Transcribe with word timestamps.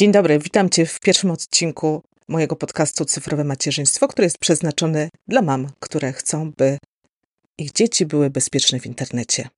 Dzień 0.00 0.12
dobry, 0.12 0.38
witam 0.38 0.70
Cię 0.70 0.86
w 0.86 1.00
pierwszym 1.00 1.30
odcinku 1.30 2.02
mojego 2.28 2.56
podcastu 2.56 3.04
Cyfrowe 3.04 3.44
Macierzyństwo, 3.44 4.08
który 4.08 4.26
jest 4.26 4.38
przeznaczony 4.38 5.08
dla 5.28 5.42
mam, 5.42 5.68
które 5.80 6.12
chcą, 6.12 6.52
by 6.56 6.78
ich 7.58 7.72
dzieci 7.72 8.06
były 8.06 8.30
bezpieczne 8.30 8.80
w 8.80 8.86
internecie. 8.86 9.48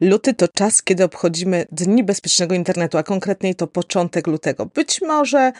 Luty 0.00 0.34
to 0.34 0.48
czas, 0.48 0.82
kiedy 0.82 1.04
obchodzimy 1.04 1.66
Dni 1.72 2.04
Bezpiecznego 2.04 2.54
Internetu, 2.54 2.98
a 2.98 3.02
konkretniej 3.02 3.54
to 3.54 3.66
początek 3.66 4.26
lutego. 4.26 4.66
Być 4.66 5.00
może 5.00 5.52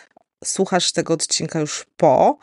słuchasz 0.44 0.92
tego 0.92 1.14
odcinka 1.14 1.60
już 1.60 1.86
po, 1.96 2.38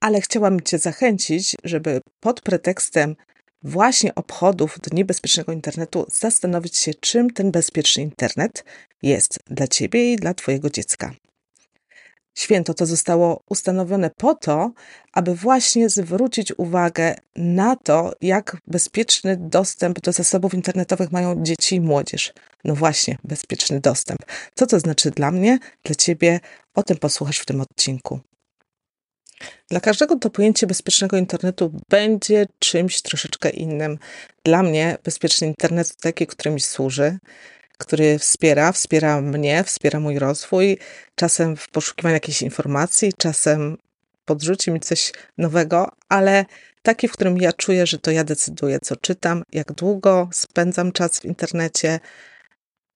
ale 0.00 0.20
chciałam 0.20 0.60
Cię 0.60 0.78
zachęcić, 0.78 1.56
żeby 1.64 2.00
pod 2.20 2.40
pretekstem 2.40 3.16
właśnie 3.62 4.14
obchodów 4.14 4.78
Dni 4.82 5.04
Bezpiecznego 5.04 5.52
Internetu 5.52 6.06
zastanowić 6.12 6.76
się, 6.76 6.94
czym 6.94 7.30
ten 7.30 7.50
bezpieczny 7.50 8.02
internet 8.02 8.64
jest 9.02 9.38
dla 9.46 9.68
Ciebie 9.68 10.12
i 10.12 10.16
dla 10.16 10.34
Twojego 10.34 10.70
dziecka. 10.70 11.14
Święto 12.34 12.74
to 12.74 12.86
zostało 12.86 13.42
ustanowione 13.48 14.10
po 14.16 14.34
to, 14.34 14.72
aby 15.12 15.34
właśnie 15.34 15.88
zwrócić 15.88 16.52
uwagę 16.58 17.14
na 17.36 17.76
to, 17.76 18.12
jak 18.20 18.56
bezpieczny 18.66 19.36
dostęp 19.36 20.00
do 20.00 20.12
zasobów 20.12 20.54
internetowych 20.54 21.12
mają 21.12 21.42
dzieci 21.42 21.76
i 21.76 21.80
młodzież. 21.80 22.32
No 22.64 22.74
właśnie, 22.74 23.18
bezpieczny 23.24 23.80
dostęp. 23.80 24.18
Co 24.54 24.66
to 24.66 24.80
znaczy 24.80 25.10
dla 25.10 25.30
mnie, 25.30 25.58
dla 25.84 25.94
ciebie? 25.94 26.40
O 26.74 26.82
tym 26.82 26.96
posłuchasz 26.96 27.38
w 27.38 27.46
tym 27.46 27.60
odcinku. 27.60 28.20
Dla 29.70 29.80
każdego 29.80 30.16
to 30.16 30.30
pojęcie 30.30 30.66
bezpiecznego 30.66 31.16
internetu 31.16 31.72
będzie 31.88 32.46
czymś 32.58 33.02
troszeczkę 33.02 33.50
innym. 33.50 33.98
Dla 34.44 34.62
mnie 34.62 34.98
bezpieczny 35.04 35.46
internet 35.46 35.96
to 35.96 36.02
taki, 36.02 36.26
który 36.26 36.50
mi 36.50 36.60
służy, 36.60 37.18
który 37.78 38.18
wspiera, 38.18 38.72
wspiera 38.72 39.20
mnie, 39.20 39.64
wspiera 39.64 40.00
mój 40.00 40.18
rozwój, 40.18 40.78
czasem 41.14 41.56
w 41.56 41.68
poszukiwaniu 41.68 42.14
jakiejś 42.14 42.42
informacji, 42.42 43.12
czasem 43.18 43.76
podrzuci 44.24 44.70
mi 44.70 44.80
coś 44.80 45.12
nowego, 45.38 45.92
ale 46.08 46.44
taki, 46.82 47.08
w 47.08 47.12
którym 47.12 47.38
ja 47.38 47.52
czuję, 47.52 47.86
że 47.86 47.98
to 47.98 48.10
ja 48.10 48.24
decyduję, 48.24 48.78
co 48.80 48.96
czytam, 48.96 49.42
jak 49.52 49.72
długo 49.72 50.28
spędzam 50.32 50.92
czas 50.92 51.20
w 51.20 51.24
internecie. 51.24 52.00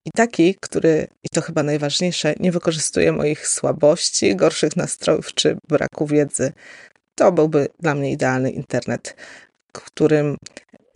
I 0.07 0.11
taki, 0.11 0.55
który, 0.55 1.07
i 1.23 1.29
to 1.29 1.41
chyba 1.41 1.63
najważniejsze, 1.63 2.35
nie 2.41 2.53
wykorzystuje 2.53 3.13
moich 3.13 3.49
słabości, 3.49 4.37
gorszych 4.37 4.77
nastrojów 4.77 5.35
czy 5.35 5.57
braku 5.69 6.07
wiedzy. 6.07 6.53
To 7.15 7.33
byłby 7.33 7.69
dla 7.81 7.95
mnie 7.95 8.13
idealny 8.13 8.51
internet, 8.51 9.17
którym 9.73 10.37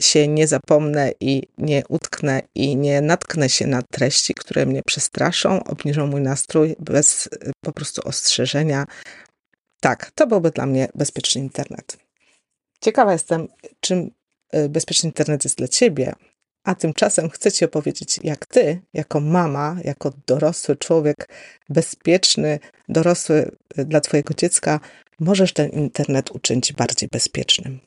się 0.01 0.29
nie 0.29 0.47
zapomnę 0.47 1.13
i 1.21 1.43
nie 1.59 1.83
utknę 1.89 2.43
i 2.55 2.77
nie 2.77 3.01
natknę 3.01 3.49
się 3.49 3.67
na 3.67 3.83
treści, 3.83 4.35
które 4.35 4.67
mnie 4.67 4.83
przestraszą, 4.87 5.65
obniżą 5.65 6.07
mój 6.07 6.21
nastrój 6.21 6.77
bez 6.79 7.27
y, 7.27 7.31
po 7.65 7.73
prostu 7.73 8.09
ostrzeżenia. 8.09 8.87
Tak, 9.81 10.11
to 10.11 10.27
byłby 10.27 10.51
dla 10.51 10.67
mnie 10.67 10.89
bezpieczny 10.95 11.41
internet. 11.41 11.99
Ciekawa 12.81 13.13
jestem, 13.13 13.49
czym 13.81 14.11
y, 14.55 14.69
bezpieczny 14.69 15.09
internet 15.09 15.45
jest 15.45 15.59
dla 15.59 15.69
ciebie, 15.69 16.15
a 16.69 16.75
tymczasem 16.75 17.31
chcę 17.31 17.53
ci 17.53 17.65
opowiedzieć, 17.65 18.21
jak 18.23 18.47
ty, 18.47 18.81
jako 18.95 19.21
mama, 19.21 19.77
jako 19.85 20.13
dorosły 20.27 20.77
człowiek, 20.77 21.29
bezpieczny, 21.69 22.59
dorosły 22.89 23.51
y, 23.79 23.85
dla 23.85 24.01
twojego 24.01 24.35
dziecka, 24.35 24.81
możesz 25.21 25.53
ten 25.53 25.71
internet 25.71 26.31
uczynić 26.31 26.73
bardziej 26.73 27.09
bezpiecznym. 27.13 27.81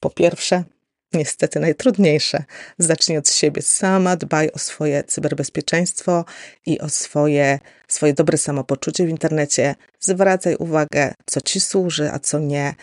Po 0.00 0.10
pierwsze, 0.10 0.64
niestety 1.12 1.60
najtrudniejsze. 1.60 2.44
Zacznij 2.78 3.18
od 3.18 3.30
siebie 3.30 3.62
sama, 3.62 4.16
dbaj 4.16 4.50
o 4.54 4.58
swoje 4.58 5.04
cyberbezpieczeństwo 5.04 6.24
i 6.66 6.80
o 6.80 6.88
swoje, 6.88 7.58
swoje 7.88 8.12
dobre 8.12 8.38
samopoczucie 8.38 9.06
w 9.06 9.08
internecie. 9.08 9.74
Zwracaj 10.00 10.56
uwagę, 10.56 11.14
co 11.26 11.40
ci 11.40 11.60
służy, 11.60 12.10
a 12.12 12.18
co 12.18 12.38
nie. 12.38 12.74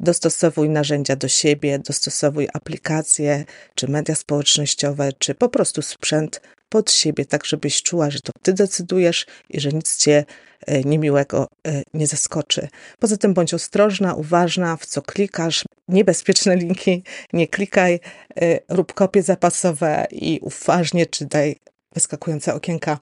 Dostosowuj 0.00 0.68
narzędzia 0.68 1.16
do 1.16 1.28
siebie, 1.28 1.78
dostosowuj 1.78 2.48
aplikacje, 2.52 3.44
czy 3.74 3.88
media 3.88 4.14
społecznościowe, 4.14 5.12
czy 5.18 5.34
po 5.34 5.48
prostu 5.48 5.82
sprzęt 5.82 6.40
pod 6.68 6.92
siebie, 6.92 7.24
tak 7.24 7.44
żebyś 7.44 7.82
czuła, 7.82 8.10
że 8.10 8.20
to 8.20 8.32
ty 8.42 8.52
decydujesz 8.52 9.26
i 9.50 9.60
że 9.60 9.68
nic 9.68 9.96
cię 9.96 10.24
e, 10.66 10.80
niemiłego 10.80 11.48
e, 11.66 11.82
nie 11.94 12.06
zaskoczy. 12.06 12.68
Poza 12.98 13.16
tym 13.16 13.34
bądź 13.34 13.54
ostrożna, 13.54 14.14
uważna, 14.14 14.76
w 14.76 14.86
co 14.86 15.02
klikasz. 15.02 15.64
Niebezpieczne 15.88 16.56
linki 16.56 17.02
nie 17.32 17.48
klikaj, 17.48 18.00
e, 18.40 18.58
rób 18.68 18.94
kopie 18.94 19.22
zapasowe 19.22 20.06
i 20.10 20.40
uważnie 20.42 21.06
czytaj 21.06 21.56
wyskakujące 21.94 22.54
okienka. 22.54 22.98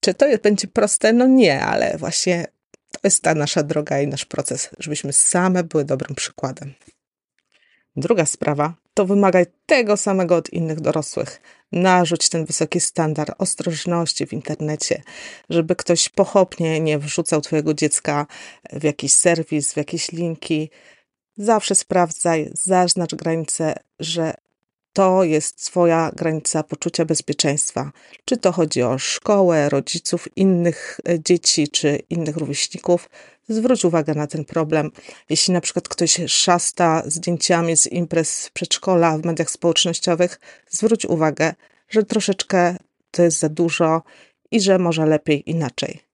Czy 0.00 0.14
to 0.14 0.26
będzie 0.42 0.68
proste? 0.68 1.12
No 1.12 1.26
nie, 1.26 1.60
ale 1.60 1.98
właśnie 1.98 2.46
jest 3.06 3.22
ta 3.22 3.34
nasza 3.34 3.62
droga 3.62 4.00
i 4.00 4.06
nasz 4.06 4.24
proces, 4.24 4.70
żebyśmy 4.78 5.12
same 5.12 5.64
były 5.64 5.84
dobrym 5.84 6.14
przykładem. 6.14 6.74
Druga 7.96 8.26
sprawa 8.26 8.74
to 8.94 9.06
wymagaj 9.06 9.46
tego 9.66 9.96
samego 9.96 10.36
od 10.36 10.50
innych 10.50 10.80
dorosłych. 10.80 11.40
Narzuć 11.72 12.28
ten 12.28 12.44
wysoki 12.44 12.80
standard 12.80 13.30
ostrożności 13.38 14.26
w 14.26 14.32
internecie, 14.32 15.02
żeby 15.50 15.76
ktoś 15.76 16.08
pochopnie 16.08 16.80
nie 16.80 16.98
wrzucał 16.98 17.40
Twojego 17.40 17.74
dziecka 17.74 18.26
w 18.72 18.82
jakiś 18.82 19.12
serwis, 19.12 19.72
w 19.72 19.76
jakieś 19.76 20.12
linki. 20.12 20.70
Zawsze 21.36 21.74
sprawdzaj, 21.74 22.50
zaznacz 22.54 23.14
granice, 23.14 23.74
że 24.00 24.34
to 24.96 25.24
jest 25.24 25.64
Twoja 25.64 26.10
granica 26.16 26.62
poczucia 26.62 27.04
bezpieczeństwa. 27.04 27.92
Czy 28.24 28.36
to 28.36 28.52
chodzi 28.52 28.82
o 28.82 28.98
szkołę, 28.98 29.68
rodziców, 29.68 30.36
innych 30.36 31.00
e, 31.08 31.20
dzieci 31.20 31.68
czy 31.68 31.98
innych 32.10 32.36
rówieśników. 32.36 33.10
Zwróć 33.48 33.84
uwagę 33.84 34.14
na 34.14 34.26
ten 34.26 34.44
problem. 34.44 34.90
Jeśli 35.30 35.54
na 35.54 35.60
przykład 35.60 35.88
ktoś 35.88 36.20
szasta 36.26 37.02
zdjęciami 37.06 37.76
z 37.76 37.86
imprez 37.86 38.50
przedszkola 38.52 39.18
w 39.18 39.24
mediach 39.24 39.50
społecznościowych, 39.50 40.40
zwróć 40.70 41.06
uwagę, 41.06 41.54
że 41.88 42.02
troszeczkę 42.02 42.76
to 43.10 43.22
jest 43.22 43.38
za 43.38 43.48
dużo 43.48 44.02
i 44.50 44.60
że 44.60 44.78
może 44.78 45.06
lepiej 45.06 45.50
inaczej 45.50 46.05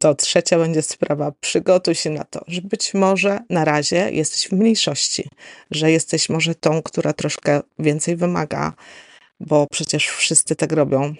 to 0.00 0.14
trzecia 0.14 0.58
będzie 0.58 0.82
sprawa. 0.82 1.32
Przygotuj 1.40 1.94
się 1.94 2.10
na 2.10 2.24
to, 2.24 2.40
że 2.48 2.62
być 2.62 2.94
może 2.94 3.38
na 3.50 3.64
razie 3.64 4.10
jesteś 4.10 4.48
w 4.48 4.52
mniejszości, 4.52 5.28
że 5.70 5.90
jesteś 5.90 6.28
może 6.28 6.54
tą, 6.54 6.82
która 6.82 7.12
troszkę 7.12 7.60
więcej 7.78 8.16
wymaga, 8.16 8.72
bo 9.40 9.66
przecież 9.70 10.06
wszyscy 10.08 10.56
tak 10.56 10.72
robią. 10.72 11.14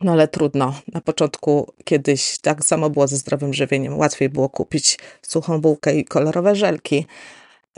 No 0.00 0.12
ale 0.12 0.28
trudno. 0.28 0.80
Na 0.92 1.00
początku 1.00 1.72
kiedyś 1.84 2.38
tak 2.38 2.64
samo 2.64 2.90
było 2.90 3.08
ze 3.08 3.16
zdrowym 3.16 3.54
żywieniem. 3.54 3.98
Łatwiej 3.98 4.28
było 4.28 4.48
kupić 4.48 4.98
suchą 5.22 5.60
bułkę 5.60 5.94
i 5.94 6.04
kolorowe 6.04 6.56
żelki. 6.56 7.06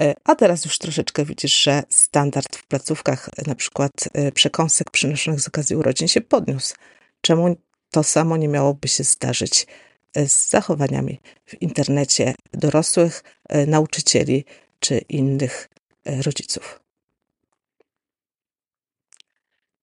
E, 0.01 0.15
a 0.25 0.35
teraz 0.35 0.65
już 0.65 0.79
troszeczkę 0.79 1.25
widzisz, 1.25 1.63
że 1.63 1.83
standard 1.89 2.57
w 2.57 2.67
placówkach, 2.67 3.31
na 3.47 3.55
przykład 3.55 3.93
e, 4.13 4.33
przekąsek 4.33 4.91
przynoszonych 4.91 5.41
z 5.41 5.49
okazji 5.49 5.77
urodzin 5.77 6.09
się 6.09 6.21
podniósł. 6.21 6.75
Czemu 7.21 7.57
to 7.91 8.03
samo 8.03 8.37
nie 8.37 8.49
miałoby 8.49 8.89
się 8.89 9.05
zdarzyć 9.05 9.67
z 10.17 10.51
zachowaniami 10.51 11.21
w 11.47 11.63
internecie 11.63 12.35
dorosłych, 12.53 13.23
e, 13.49 13.67
nauczycieli 13.67 14.45
czy 14.81 14.99
innych 14.99 15.69
e, 16.05 16.23
rodziców. 16.23 16.81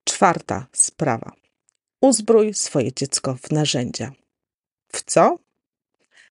Czwarta 0.04 0.68
sprawa. 0.72 1.32
Uzbrój 2.02 2.54
swoje 2.54 2.94
dziecko 2.94 3.38
w 3.42 3.52
narzędzia. 3.52 4.12
W 4.92 5.04
co? 5.04 5.38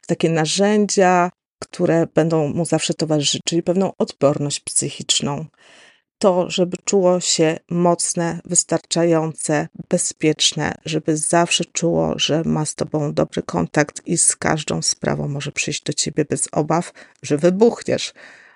W 0.02 0.06
takie 0.06 0.30
narzędzia, 0.30 1.30
które 1.58 2.06
będą 2.14 2.48
mu 2.48 2.64
zawsze 2.64 2.94
towarzyszyć, 2.94 3.42
czyli 3.44 3.62
pewną 3.62 3.92
odporność 3.98 4.60
psychiczną, 4.60 5.46
to, 6.20 6.50
żeby 6.50 6.76
czuło 6.84 7.20
się 7.20 7.58
mocne, 7.70 8.40
wystarczające, 8.44 9.68
bezpieczne, 9.88 10.74
żeby 10.84 11.16
zawsze 11.16 11.64
czuło, 11.64 12.18
że 12.18 12.42
ma 12.44 12.64
z 12.64 12.74
tobą 12.74 13.14
dobry 13.14 13.42
kontakt 13.42 14.06
i 14.06 14.18
z 14.18 14.36
każdą 14.36 14.82
sprawą 14.82 15.28
może 15.28 15.52
przyjść 15.52 15.82
do 15.82 15.92
ciebie 15.92 16.24
bez 16.24 16.48
obaw, 16.52 16.92
że 17.22 17.38
wybuchniesz. 17.38 18.12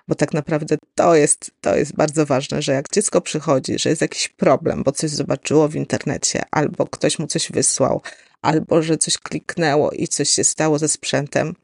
Bo 0.07 0.15
tak 0.15 0.33
naprawdę 0.33 0.77
to 0.95 1.15
jest, 1.15 1.51
to 1.61 1.75
jest 1.75 1.95
bardzo 1.95 2.25
ważne, 2.25 2.61
że 2.61 2.73
jak 2.73 2.91
dziecko 2.91 3.21
przychodzi, 3.21 3.79
że 3.79 3.89
jest 3.89 4.01
jakiś 4.01 4.27
problem, 4.27 4.83
bo 4.83 4.91
coś 4.91 5.09
zobaczyło 5.09 5.67
w 5.67 5.75
internecie, 5.75 6.41
albo 6.51 6.87
ktoś 6.87 7.19
mu 7.19 7.27
coś 7.27 7.51
wysłał, 7.51 8.01
albo 8.41 8.81
że 8.81 8.97
coś 8.97 9.17
kliknęło 9.17 9.91
i 9.91 10.07
coś 10.07 10.29
się 10.29 10.43
stało 10.43 10.79
ze 10.79 10.87
sprzętem, 10.87 11.55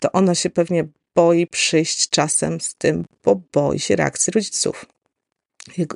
to 0.00 0.12
ono 0.12 0.34
się 0.34 0.50
pewnie 0.50 0.88
boi 1.14 1.46
przyjść 1.46 2.08
czasem 2.08 2.60
z 2.60 2.74
tym, 2.74 3.04
bo 3.24 3.40
boi 3.52 3.78
się 3.78 3.96
reakcji 3.96 4.30
rodziców 4.30 4.86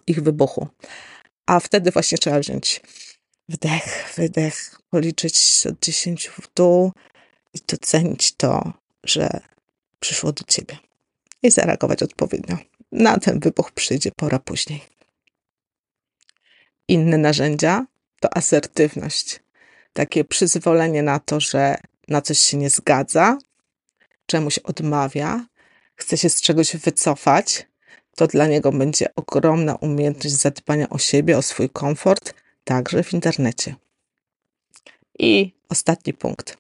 ich 0.07 0.23
wybuchu. 0.23 0.69
A 1.47 1.61
wtedy 1.61 1.91
właśnie 1.91 2.19
trzeba 2.19 2.39
wziąć 2.41 2.81
wdech, 3.49 4.15
wydech, 4.17 4.81
policzyć 4.91 5.67
od 5.67 5.81
10 5.81 6.29
w 6.29 6.55
dół 6.55 6.93
i 7.55 7.59
docenić 7.69 8.33
to, 8.33 8.73
że 9.05 9.41
przyszło 10.01 10.33
do 10.33 10.45
ciebie 10.45 10.79
i 11.43 11.51
zareagować 11.51 12.03
odpowiednio. 12.03 12.59
Na 12.93 13.19
ten 13.19 13.41
wybuch 13.41 13.73
przyjdzie 13.73 14.11
pora 14.17 14.39
później. 14.39 14.81
Inne 16.89 17.19
narzędzia 17.19 17.87
to 18.21 18.37
asertywność. 18.37 19.41
takie 19.93 20.25
przyzwolenie 20.25 21.03
na 21.03 21.19
to, 21.19 21.41
że 21.41 21.77
na 22.09 22.23
coś 22.23 22.39
się 22.39 22.57
nie 22.57 22.71
zgadza, 22.71 23.39
czemuś 24.27 24.59
odmawia, 24.59 25.47
chce 25.97 26.19
się 26.19 26.31
z 26.31 26.41
czegoś 26.41 26.77
wycofać, 26.77 27.67
to 28.17 28.27
dla 28.27 28.47
niego 28.47 28.73
będzie 28.73 29.15
ogromna 29.17 29.75
umiejętność 29.75 30.35
zadbania 30.35 30.89
o 30.89 30.99
siebie, 30.99 31.39
o 31.39 31.43
swój 31.43 31.71
komfort, 31.71 32.35
także 32.65 33.03
w 33.03 33.13
internecie. 33.13 33.75
I 35.19 35.53
ostatni 35.69 36.15
punkt. 36.15 36.57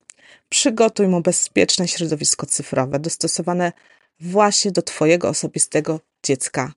Przygotuj 0.49 1.09
mu 1.09 1.21
bezpieczne 1.21 1.89
środowisko 1.89 2.47
cyfrowe, 2.47 2.99
dostosowane 2.99 3.73
właśnie 4.21 4.71
do 4.71 4.83
Twojego 4.83 5.29
osobistego 5.29 6.01
dziecka. 6.23 6.73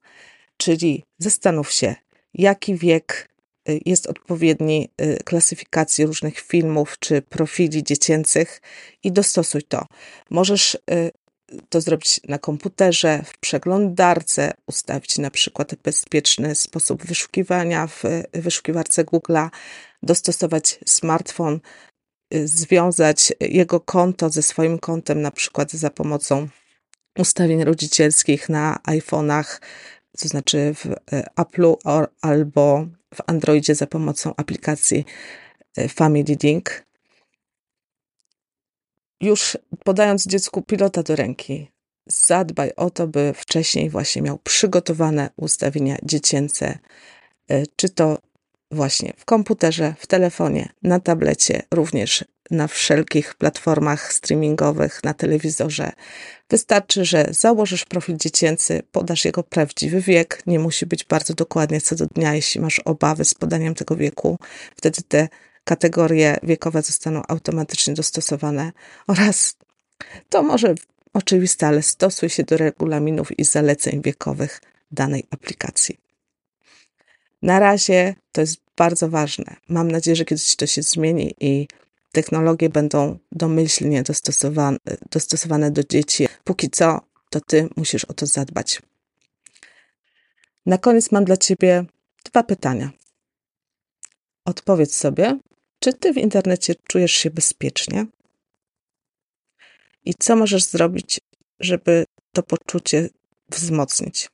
Czyli 0.56 1.04
zastanów 1.18 1.72
się, 1.72 1.94
jaki 2.34 2.74
wiek 2.74 3.28
y, 3.68 3.80
jest 3.86 4.06
odpowiedni 4.06 4.88
y, 5.00 5.18
klasyfikacji 5.24 6.06
różnych 6.06 6.40
filmów 6.40 6.96
czy 6.98 7.22
profili 7.22 7.84
dziecięcych 7.84 8.60
i 9.02 9.12
dostosuj 9.12 9.62
to. 9.62 9.86
Możesz 10.30 10.74
y, 10.74 10.78
to 11.68 11.80
zrobić 11.80 12.20
na 12.28 12.38
komputerze, 12.38 13.22
w 13.24 13.38
przeglądarce, 13.38 14.52
ustawić 14.66 15.18
na 15.18 15.30
przykład 15.30 15.74
bezpieczny 15.74 16.54
sposób 16.54 17.04
wyszukiwania 17.04 17.86
w 17.86 18.02
wyszukiwarce 18.32 19.04
Google'a, 19.04 19.48
dostosować 20.02 20.78
smartfon, 20.86 21.60
związać 22.44 23.32
jego 23.40 23.80
konto 23.80 24.30
ze 24.30 24.42
swoim 24.42 24.78
kontem, 24.78 25.22
na 25.22 25.30
przykład 25.30 25.72
za 25.72 25.90
pomocą 25.90 26.48
ustawień 27.18 27.64
rodzicielskich 27.64 28.48
na 28.48 28.78
iPhone'ach, 28.88 29.60
to 30.18 30.28
znaczy 30.28 30.74
w 30.74 30.86
Apple'u 31.36 31.76
albo 32.20 32.86
w 33.14 33.20
Androidzie 33.26 33.74
za 33.74 33.86
pomocą 33.86 34.34
aplikacji 34.36 35.04
e, 35.76 35.88
Family 35.88 36.36
Link. 36.42 36.87
Już 39.20 39.58
podając 39.84 40.26
dziecku 40.26 40.62
pilota 40.62 41.02
do 41.02 41.16
ręki, 41.16 41.70
zadbaj 42.06 42.72
o 42.76 42.90
to, 42.90 43.06
by 43.06 43.32
wcześniej 43.36 43.90
właśnie 43.90 44.22
miał 44.22 44.38
przygotowane 44.38 45.30
ustawienia 45.36 45.96
dziecięce, 46.02 46.78
e, 47.48 47.66
czy 47.76 47.88
to 47.88 48.18
właśnie 48.70 49.12
w 49.16 49.24
komputerze, 49.24 49.94
w 49.98 50.06
telefonie, 50.06 50.68
na 50.82 51.00
tablecie, 51.00 51.62
również 51.74 52.24
na 52.50 52.66
wszelkich 52.66 53.34
platformach 53.34 54.12
streamingowych, 54.12 55.04
na 55.04 55.14
telewizorze. 55.14 55.92
Wystarczy, 56.50 57.04
że 57.04 57.26
założysz 57.30 57.84
profil 57.84 58.16
dziecięcy, 58.16 58.82
podasz 58.92 59.24
jego 59.24 59.42
prawdziwy 59.42 60.00
wiek, 60.00 60.42
nie 60.46 60.58
musi 60.58 60.86
być 60.86 61.04
bardzo 61.04 61.34
dokładnie 61.34 61.80
co 61.80 61.96
do 61.96 62.06
dnia, 62.06 62.34
jeśli 62.34 62.60
masz 62.60 62.78
obawy 62.78 63.24
z 63.24 63.34
podaniem 63.34 63.74
tego 63.74 63.96
wieku. 63.96 64.38
Wtedy 64.76 65.02
te 65.08 65.28
kategorie 65.68 66.36
wiekowe 66.42 66.82
zostaną 66.82 67.22
automatycznie 67.28 67.94
dostosowane 67.94 68.72
oraz 69.06 69.56
to 70.28 70.42
może 70.42 70.74
oczywiste, 71.12 71.66
ale 71.66 71.82
stosuj 71.82 72.28
się 72.28 72.42
do 72.44 72.56
regulaminów 72.56 73.38
i 73.38 73.44
zaleceń 73.44 74.02
wiekowych 74.02 74.60
danej 74.90 75.24
aplikacji. 75.30 75.98
Na 77.42 77.58
razie 77.58 78.14
to 78.32 78.40
jest 78.40 78.56
bardzo 78.76 79.08
ważne. 79.08 79.56
Mam 79.68 79.90
nadzieję, 79.90 80.16
że 80.16 80.24
kiedyś 80.24 80.56
to 80.56 80.66
się 80.66 80.82
zmieni 80.82 81.34
i 81.40 81.68
technologie 82.12 82.68
będą 82.68 83.18
domyślnie 83.32 84.02
dostosowane, 84.02 84.78
dostosowane 85.10 85.70
do 85.70 85.84
dzieci. 85.84 86.28
Póki 86.44 86.70
co, 86.70 87.00
to 87.30 87.40
ty 87.40 87.68
musisz 87.76 88.04
o 88.04 88.14
to 88.14 88.26
zadbać. 88.26 88.82
Na 90.66 90.78
koniec 90.78 91.12
mam 91.12 91.24
dla 91.24 91.36
ciebie 91.36 91.84
dwa 92.24 92.42
pytania. 92.42 92.90
Odpowiedz 94.44 94.96
sobie, 94.96 95.38
czy 95.80 95.92
ty 95.92 96.12
w 96.12 96.16
internecie 96.16 96.74
czujesz 96.88 97.12
się 97.12 97.30
bezpiecznie? 97.30 98.06
I 100.04 100.14
co 100.14 100.36
możesz 100.36 100.64
zrobić, 100.64 101.20
żeby 101.60 102.04
to 102.32 102.42
poczucie 102.42 103.08
wzmocnić? 103.48 104.28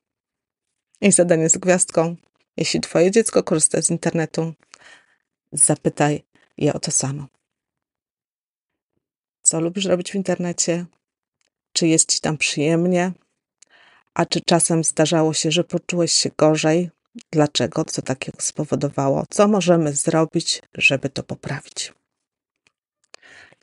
I 1.00 1.12
zadanie 1.12 1.48
z 1.48 1.58
gwiazdką. 1.58 2.16
Jeśli 2.56 2.80
twoje 2.80 3.10
dziecko 3.10 3.42
korzysta 3.42 3.82
z 3.82 3.90
internetu, 3.90 4.54
zapytaj 5.52 6.22
je 6.58 6.72
o 6.72 6.78
to 6.78 6.90
samo. 6.90 7.26
Co 9.42 9.60
lubisz 9.60 9.84
robić 9.84 10.12
w 10.12 10.14
internecie? 10.14 10.86
Czy 11.72 11.86
jest 11.86 12.12
ci 12.12 12.20
tam 12.20 12.38
przyjemnie? 12.38 13.12
A 14.14 14.26
czy 14.26 14.40
czasem 14.40 14.84
zdarzało 14.84 15.34
się, 15.34 15.50
że 15.50 15.64
poczułeś 15.64 16.12
się 16.12 16.30
gorzej? 16.38 16.90
Dlaczego? 17.30 17.84
Co 17.84 18.02
takiego 18.02 18.38
spowodowało? 18.40 19.24
Co 19.30 19.48
możemy 19.48 19.92
zrobić, 19.92 20.62
żeby 20.74 21.08
to 21.08 21.22
poprawić? 21.22 21.92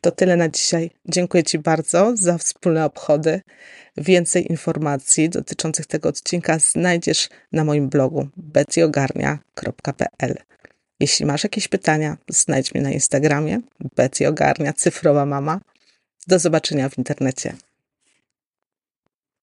To 0.01 0.11
tyle 0.11 0.35
na 0.35 0.49
dzisiaj. 0.49 0.91
Dziękuję 1.05 1.43
Ci 1.43 1.59
bardzo 1.59 2.11
za 2.17 2.37
wspólne 2.37 2.85
obchody. 2.85 3.41
Więcej 3.97 4.51
informacji 4.51 5.29
dotyczących 5.29 5.85
tego 5.85 6.09
odcinka 6.09 6.59
znajdziesz 6.59 7.29
na 7.51 7.63
moim 7.63 7.89
blogu 7.89 8.27
betyogarnia.pl. 8.37 10.35
Jeśli 10.99 11.25
masz 11.25 11.43
jakieś 11.43 11.67
pytania, 11.67 12.17
znajdź 12.29 12.73
mnie 12.73 12.83
na 12.83 12.91
Instagramie 12.91 13.59
Betty 13.95 14.27
Ogarnia, 14.27 14.73
cyfrowa 14.73 15.25
mama. 15.25 15.59
Do 16.27 16.39
zobaczenia 16.39 16.89
w 16.89 16.97
internecie. 16.97 17.55